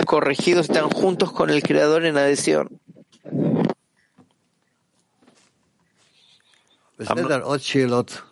[0.06, 2.80] corregidos, están juntos con el Creador en adhesión.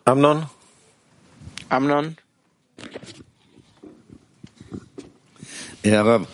[0.04, 0.48] Amnon.
[1.68, 2.16] Amnon.
[5.83, 6.25] הרב,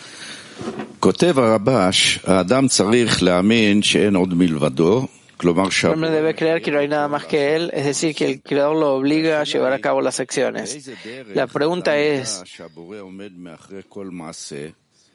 [0.99, 5.07] כותב הרבש, האדם צריך להאמין שאין עוד מלבדו,
[5.39, 8.41] el hombre debe creer que no hay nada más que él, es decir, que el
[8.41, 10.89] creador lo obliga a llevar a cabo las acciones.
[11.33, 12.43] La pregunta es,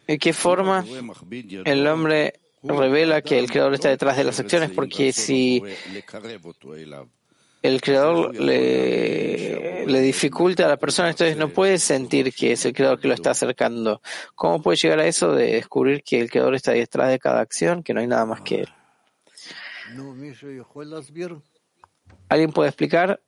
[0.06, 0.84] ¿de qué forma
[1.64, 4.70] el hombre revela que el creador está detrás de las acciones?
[4.70, 5.62] Porque si
[7.61, 12.73] el creador le, le, dificulta a la persona, entonces no puede sentir que es el
[12.73, 14.01] creador que lo está acercando.
[14.35, 17.83] ¿Cómo puede llegar a eso de descubrir que el creador está detrás de cada acción,
[17.83, 18.69] que no hay nada más que él?
[22.29, 23.21] ¿Alguien puede explicar?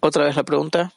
[0.00, 0.92] Otra vez la pregunta.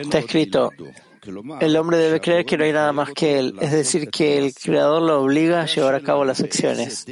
[0.00, 0.70] Está escrito,
[1.60, 4.54] el hombre debe creer que no hay nada más que él, es decir, que el
[4.54, 7.06] Creador lo obliga a llevar a cabo las acciones.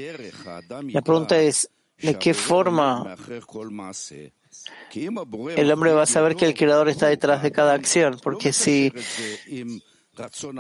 [0.84, 3.16] La pregunta es, ¿de qué forma
[5.56, 8.92] el hombre va a saber que el Creador está detrás de cada acción, porque si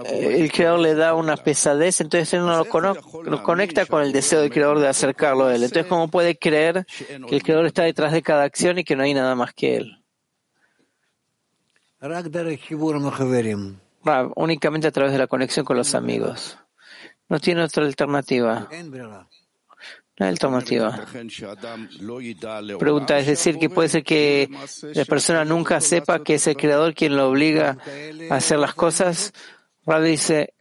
[0.06, 4.50] el Creador le da una pesadez, entonces él no lo, conecta con el deseo del
[4.50, 5.64] Creador de acercarlo a él.
[5.64, 6.86] Entonces, ¿cómo puede creer
[7.28, 9.76] que el Creador está detrás de cada acción y que no hay nada más que
[9.76, 9.97] él?
[14.36, 16.58] Únicamente a través de la conexión con los amigos.
[17.28, 18.68] No tiene otra alternativa.
[20.18, 21.06] No hay alternativa.
[22.78, 24.48] Pregunta, es decir, que puede ser que
[24.94, 27.78] la persona nunca sepa que es el creador quien lo obliga
[28.30, 29.32] a hacer las cosas.
[29.86, 30.54] Rabbi dice,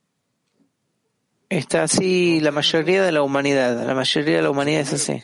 [1.49, 3.85] está así la mayoría de la humanidad.
[3.85, 5.23] La mayoría de la humanidad es así.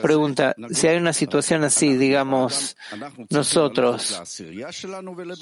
[0.00, 2.76] Pregunta, si hay una situación así, digamos,
[3.30, 4.40] nosotros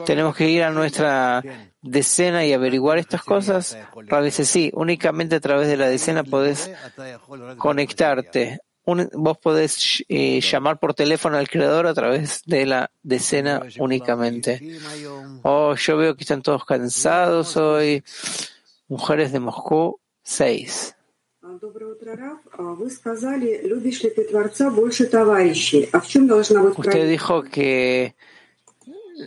[0.07, 1.43] tenemos que ir a nuestra
[1.83, 3.79] decena y averiguar estas cosas.
[3.95, 6.71] Rabbi dice, sí, únicamente a través de la decena podés
[7.59, 8.61] conectarte.
[8.85, 14.61] vos podés eh, llamar por teléfono al creador a través de la decena únicamente.
[15.43, 18.03] Oh, yo veo que están todos cansados hoy.
[18.91, 20.97] Mujeres de Moscú, seis.
[26.77, 28.17] Usted dijo que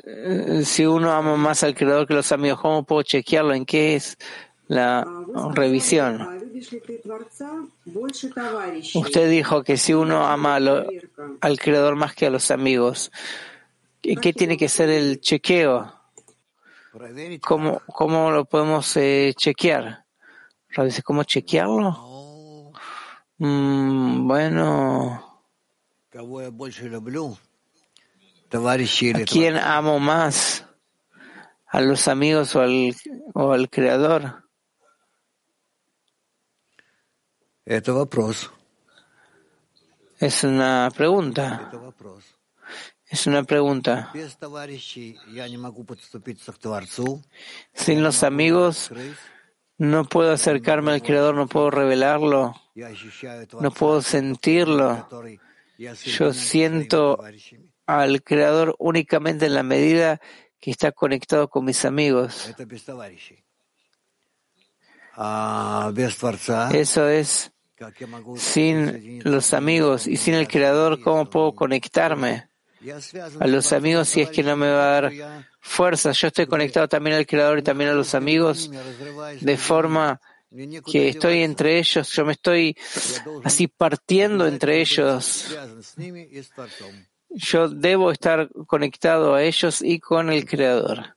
[0.03, 3.53] eh, si uno ama más al Creador que los amigos, ¿cómo puedo chequearlo?
[3.53, 4.17] ¿En qué es
[4.67, 5.07] la
[5.55, 6.27] revisión?
[8.95, 10.57] Usted dijo que si uno ama
[11.39, 13.13] al Creador más que a los amigos,
[14.01, 16.02] ¿qué tiene que ser el chequeo?
[17.41, 20.05] ¿Cómo, cómo lo podemos eh, chequear?
[21.03, 22.71] ¿Cómo chequearlo?
[23.37, 25.41] Mm, bueno.
[29.15, 30.65] ¿A quién amo más?
[31.65, 32.95] ¿A los amigos o al,
[33.33, 34.43] o al Creador?
[40.19, 41.71] Es una pregunta.
[43.07, 44.11] Es una pregunta.
[47.73, 48.91] Sin los amigos
[49.77, 52.55] no puedo acercarme al Creador, no puedo revelarlo,
[53.59, 55.07] no puedo sentirlo.
[56.05, 57.23] Yo siento
[57.85, 60.21] al Creador únicamente en la medida
[60.59, 62.53] que está conectado con mis amigos.
[66.71, 67.51] Eso es,
[68.37, 72.52] sin los amigos y sin el Creador, ¿cómo puedo conectarme
[73.39, 76.11] a los amigos si es que no me va a dar fuerza?
[76.11, 78.69] Yo estoy conectado también al Creador y también a los amigos
[79.41, 80.19] de forma
[80.85, 82.77] que estoy entre ellos, yo me estoy
[83.43, 85.57] así partiendo entre ellos.
[87.29, 91.15] Yo debo estar conectado a ellos y con el Creador.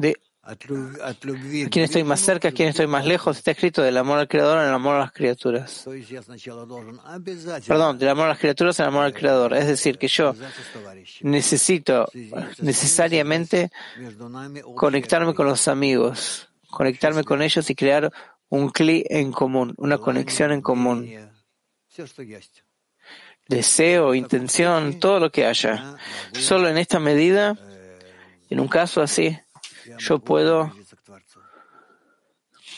[0.00, 0.16] De
[1.70, 4.72] quién estoy más cerca, quién estoy más lejos, está escrito del amor al Creador el
[4.72, 5.86] amor a las criaturas.
[7.66, 9.54] Perdón, del amor a las criaturas el amor al Creador.
[9.54, 10.34] Es decir, que yo
[11.22, 12.06] necesito
[12.58, 13.70] necesariamente
[14.74, 18.12] conectarme con los amigos conectarme con ellos y crear
[18.50, 21.08] un clic en común, una conexión en común.
[23.48, 25.96] Deseo, intención, todo lo que haya.
[26.32, 27.56] Solo en esta medida,
[28.50, 29.38] en un caso así,
[29.98, 30.72] yo puedo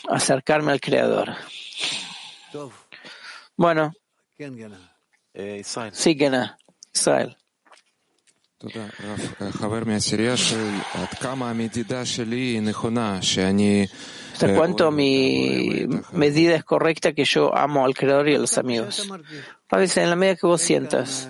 [0.09, 1.33] acercarme al Creador.
[3.55, 3.93] Bueno,
[5.91, 6.57] sí, Gena,
[6.93, 7.37] Israel.
[14.33, 19.07] ¿Hasta cuánto mi medida es correcta que yo amo al Creador y a los amigos?
[19.69, 21.29] A veces en la medida que vos sientas.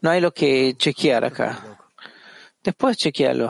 [0.00, 1.78] No hay lo que chequear acá.
[2.62, 3.48] Después chequealo.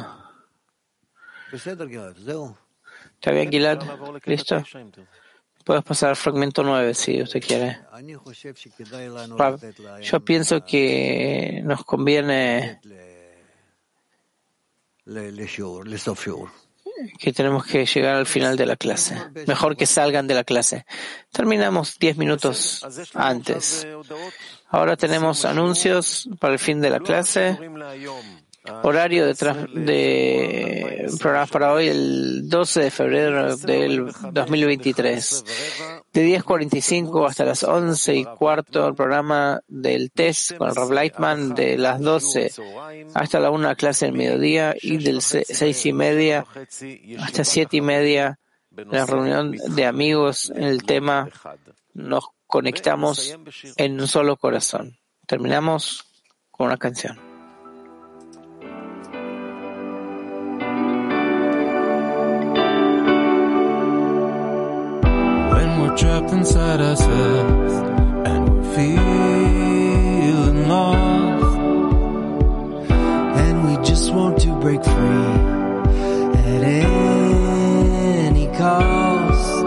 [3.14, 3.80] ¿Está bien, Gilad?
[4.24, 4.62] ¿Listo?
[5.64, 7.78] Puedes pasar al fragmento 9 si usted quiere.
[10.02, 12.80] Yo pienso que nos conviene
[17.18, 19.16] que tenemos que llegar al final de la clase.
[19.46, 20.86] Mejor que salgan de la clase.
[21.32, 22.84] Terminamos 10 minutos
[23.14, 23.86] antes.
[24.68, 27.58] Ahora tenemos anuncios para el fin de la clase.
[28.82, 29.32] Horario de,
[29.74, 35.44] de programas para hoy, el 12 de febrero del 2023.
[36.18, 41.78] De 10.45 hasta las 11 y cuarto, el programa del test con Rob Lightman, de
[41.78, 42.50] las 12
[43.14, 46.44] hasta la 1 clase del mediodía y del 6 y media
[47.20, 48.40] hasta 7 y media,
[48.72, 51.28] la reunión de amigos en el tema
[51.94, 53.38] Nos conectamos
[53.76, 54.98] en un solo corazón.
[55.24, 56.04] Terminamos
[56.50, 57.27] con una canción.
[65.96, 67.72] Trapped inside ourselves
[68.28, 71.56] and we're feeling lost.
[73.40, 74.92] And we just want to break free
[76.44, 79.64] at any cost.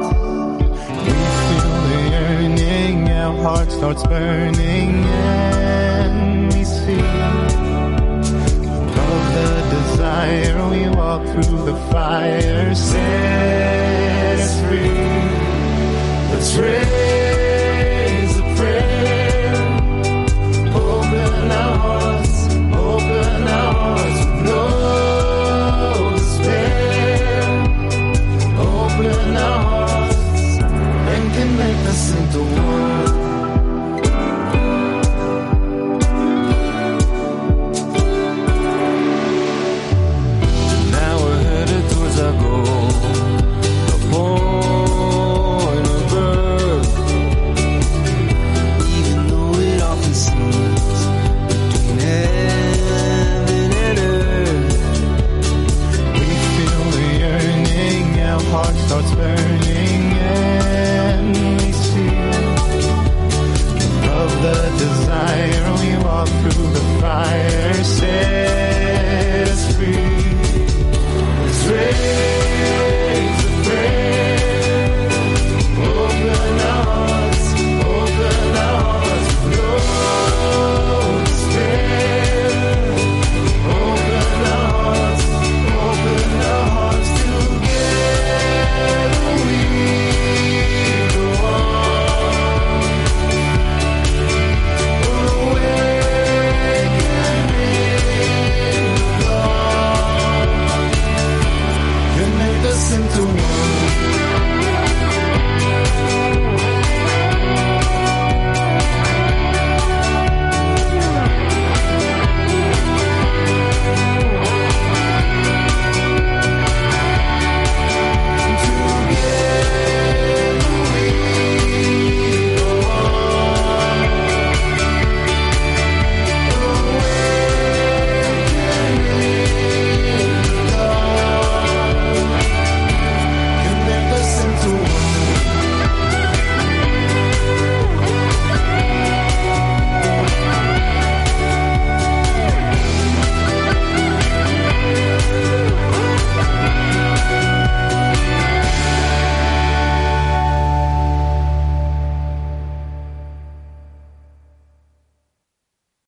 [1.05, 1.13] We
[1.47, 6.99] feel the yearning, our heart starts burning, and we see
[8.89, 10.69] above the desire.
[10.69, 15.01] We walk through the fire, set us free.
[16.42, 17.11] It's real.